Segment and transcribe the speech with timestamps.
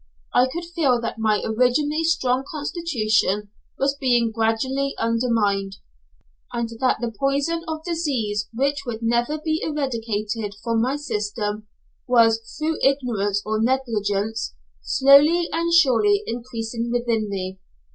[0.33, 5.75] I could feel that my originally strong constitution was being gradually undermined,
[6.51, 11.67] and that the poison of disease which would never be eradicated from my system
[12.07, 17.59] was, through ignorance or negligence, slowly and surely increasing within me.